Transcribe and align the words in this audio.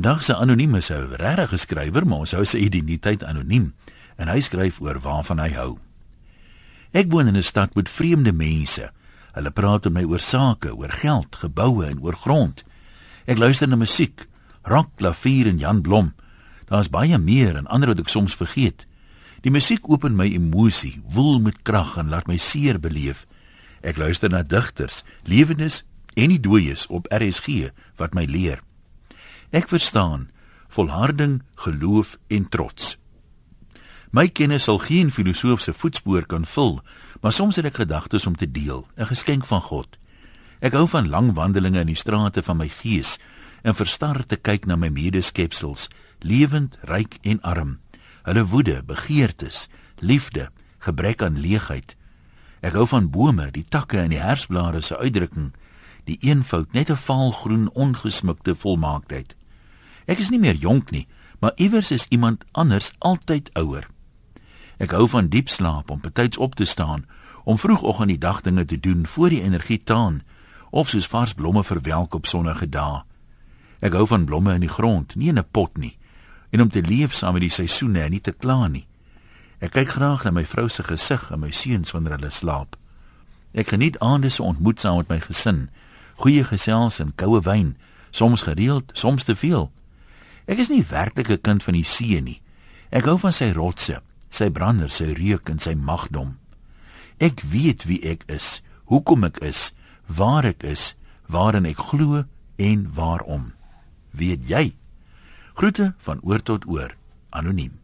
Vandag 0.00 0.22
se 0.24 0.36
anoniem 0.36 0.74
is 0.74 0.88
'n 0.90 1.12
regte 1.12 1.56
skrywer, 1.56 2.06
maar 2.06 2.18
ons 2.18 2.30
hou 2.30 2.44
sy 2.44 2.56
identiteit 2.56 3.24
anoniem 3.24 3.74
en 4.16 4.28
hy 4.28 4.40
skryf 4.40 4.80
oor 4.80 4.98
waarvan 4.98 5.38
hy 5.38 5.50
hou. 5.52 5.78
Ek 6.92 7.10
woon 7.10 7.26
in 7.26 7.36
'n 7.36 7.42
stad 7.42 7.74
met 7.74 7.88
vreemde 7.88 8.32
mense. 8.32 8.90
Hulle 9.32 9.50
praat 9.50 9.84
met 9.84 9.92
my 9.92 10.04
oor 10.04 10.18
sake, 10.18 10.76
oor 10.76 10.88
geld, 10.88 11.36
geboue 11.36 11.84
en 11.86 12.00
oor 12.00 12.16
grond. 12.16 12.64
Ek 13.26 13.38
luister 13.38 13.68
na 13.68 13.76
musiek, 13.76 14.26
rock, 14.62 14.88
klavier 14.96 15.46
en 15.46 15.58
Jan 15.58 15.80
Blom. 15.82 16.14
Daar's 16.64 16.88
baie 16.88 17.18
meer 17.18 17.56
en 17.56 17.66
ander 17.66 17.88
wat 17.88 18.00
ek 18.00 18.08
soms 18.08 18.34
vergeet. 18.34 18.86
Die 19.42 19.52
musiek 19.52 19.90
open 19.90 20.16
my 20.16 20.32
emosie, 20.32 21.02
woel 21.08 21.40
met 21.40 21.62
krag 21.62 21.96
en 21.96 22.08
laat 22.08 22.26
my 22.26 22.36
seer 22.36 22.80
beleef. 22.80 23.26
Ek 23.82 23.96
luister 23.96 24.30
na 24.30 24.42
digters, 24.42 25.04
lewendes 25.24 25.84
en 26.14 26.28
die 26.28 26.40
dooies 26.40 26.86
op 26.86 27.06
RSG 27.12 27.70
wat 27.96 28.14
my 28.14 28.24
leer. 28.24 28.62
Ek 29.50 29.68
verstaan 29.68 30.28
volharding, 30.70 31.42
geloof 31.54 32.18
en 32.26 32.48
trots. 32.48 32.94
My 34.10 34.28
kennis 34.28 34.68
sal 34.68 34.78
geen 34.78 35.10
filosoof 35.10 35.62
se 35.62 35.74
voetspoor 35.74 36.26
kan 36.26 36.46
vul, 36.46 36.80
maar 37.22 37.34
soms 37.34 37.58
het 37.58 37.66
ek 37.70 37.82
gedagtes 37.82 38.26
om 38.26 38.36
te 38.36 38.46
deel, 38.50 38.86
'n 38.96 39.10
geskenk 39.10 39.44
van 39.46 39.62
God. 39.62 39.98
Ek 40.60 40.72
hou 40.72 40.86
van 40.88 41.08
lang 41.08 41.34
wandelinge 41.34 41.80
in 41.80 41.86
die 41.86 41.98
strate 41.98 42.42
van 42.42 42.56
my 42.56 42.68
gees 42.68 43.18
en 43.62 43.74
verstar 43.74 44.26
te 44.26 44.36
kyk 44.36 44.66
na 44.66 44.76
my 44.76 44.88
medeskepsels, 44.88 45.88
lewend, 46.20 46.78
ryk 46.82 47.18
en 47.22 47.40
arm. 47.40 47.80
Hulle 48.22 48.44
woede, 48.44 48.82
begeertes, 48.82 49.68
liefde, 49.98 50.50
gebrek 50.78 51.22
aan 51.22 51.40
leegheid. 51.40 51.96
Ek 52.60 52.72
hou 52.72 52.86
van 52.86 53.10
bome, 53.10 53.50
die 53.50 53.64
takke 53.64 53.98
en 53.98 54.10
die 54.10 54.20
hersblare 54.20 54.80
se 54.80 54.96
uitdrukking, 54.96 55.52
die 56.04 56.18
eenvoud, 56.20 56.72
net 56.72 56.90
'n 56.90 56.96
vaalgroen 56.96 57.70
ongesmukte 57.72 58.54
volmaaktheid. 58.54 59.39
Ek 60.10 60.18
is 60.18 60.32
nie 60.34 60.40
meer 60.42 60.58
jonk 60.58 60.90
nie, 60.90 61.06
maar 61.38 61.54
iewers 61.54 61.92
is 61.94 62.08
iemand 62.10 62.42
anders 62.58 62.90
altyd 62.98 63.50
ouer. 63.54 63.86
Ek 64.82 64.90
hou 64.96 65.06
van 65.12 65.28
diep 65.30 65.48
slaap 65.52 65.90
om 65.94 66.00
betyds 66.02 66.40
op 66.40 66.56
te 66.58 66.66
staan, 66.66 67.04
om 67.44 67.58
vroegoggend 67.58 68.10
die 68.10 68.18
dagdinge 68.18 68.64
te 68.64 68.80
doen 68.80 69.06
voor 69.06 69.30
die 69.30 69.42
energie 69.42 69.78
taan 69.78 70.22
of 70.70 70.90
soos 70.90 71.06
vars 71.06 71.34
blomme 71.34 71.62
verwelk 71.64 72.14
op 72.14 72.26
sonnige 72.26 72.66
dae. 72.68 73.02
Ek 73.80 73.94
hou 73.94 74.06
van 74.06 74.26
blomme 74.26 74.54
in 74.54 74.66
die 74.66 74.72
grond, 74.72 75.14
nie 75.14 75.30
in 75.30 75.38
'n 75.38 75.50
pot 75.50 75.78
nie, 75.78 75.96
en 76.50 76.60
om 76.60 76.68
te 76.68 76.82
leef 76.82 77.14
saam 77.14 77.32
met 77.32 77.42
die 77.42 77.50
seisoene 77.50 78.02
en 78.02 78.10
nie 78.10 78.20
te 78.20 78.32
kla 78.32 78.66
nie. 78.68 78.86
Ek 79.60 79.72
kyk 79.72 79.88
graag 79.88 80.24
na 80.24 80.30
my 80.30 80.44
vrou 80.44 80.68
se 80.68 80.82
gesig 80.82 81.30
en 81.30 81.40
my 81.40 81.50
seuns 81.50 81.90
wanneer 81.90 82.18
hulle 82.18 82.30
slaap. 82.30 82.76
Ek 83.52 83.68
geniet 83.68 83.98
aande 83.98 84.28
se 84.28 84.42
ontmoet 84.42 84.80
saam 84.80 84.96
met 84.96 85.08
my 85.08 85.20
gesin, 85.20 85.70
goeie 86.16 86.44
gesels 86.44 87.00
en 87.00 87.12
koue 87.14 87.40
wyn, 87.40 87.76
soms 88.10 88.42
gereeld, 88.42 88.90
soms 88.92 89.24
te 89.24 89.36
veel. 89.36 89.70
Ek 90.50 90.58
is 90.58 90.68
nie 90.68 90.82
werklik 90.82 91.30
'n 91.30 91.40
kind 91.46 91.62
van 91.62 91.74
die 91.74 91.86
see 91.86 92.20
nie. 92.20 92.42
Ek 92.90 93.04
hou 93.04 93.16
van 93.18 93.32
sy 93.32 93.52
rotse, 93.54 94.02
sy 94.30 94.50
branders, 94.50 94.98
sy 94.98 95.14
reuk 95.14 95.48
en 95.48 95.58
sy 95.58 95.74
magdom. 95.74 96.38
Ek 97.20 97.40
weet 97.40 97.84
wie 97.84 98.02
ek 98.02 98.24
is, 98.26 98.60
hoekom 98.90 99.24
ek 99.24 99.38
is, 99.38 99.72
waar 100.06 100.44
ek 100.44 100.64
is, 100.64 100.96
waarin 101.28 101.66
ek 101.66 101.78
glo 101.78 102.24
en 102.58 102.94
waarom. 102.94 103.52
Weet 104.10 104.48
jy? 104.48 104.74
Groete 105.54 105.94
van 105.98 106.20
oor 106.22 106.42
tot 106.42 106.66
oor, 106.66 106.96
anoniem. 107.30 107.79